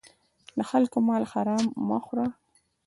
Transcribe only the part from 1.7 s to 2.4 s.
مه خوره.